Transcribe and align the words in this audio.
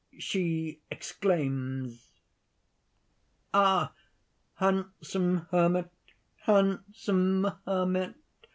She 0.17 0.81
exclaims_: 0.91 2.07
"Ah! 3.53 3.93
handsome 4.55 5.45
hermit! 5.51 5.91
handsome 6.37 7.51
hermit! 7.67 8.15